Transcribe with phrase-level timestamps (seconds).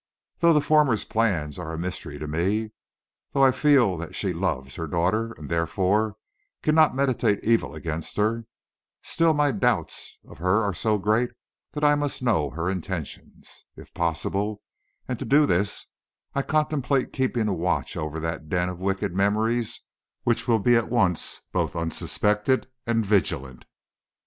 [0.39, 2.71] Though the former's plans are a mystery to me;
[3.33, 6.15] though I feel that she loves her daughter, and, therefore,
[6.63, 8.47] cannot meditate evil against her,
[9.03, 11.29] still my doubts of her are so great
[11.73, 14.63] that I must know her intentions, if possible,
[15.07, 15.85] and to do this
[16.33, 19.81] I contemplate keeping a watch over that den of wicked memories
[20.23, 23.65] which will be at once both unsuspected and vigilant.